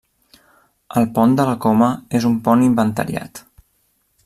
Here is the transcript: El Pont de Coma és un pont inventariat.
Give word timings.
El 1.01 1.05
Pont 1.17 1.35
de 1.41 1.45
Coma 1.67 1.91
és 2.21 2.27
un 2.31 2.41
pont 2.49 2.65
inventariat. 2.71 3.45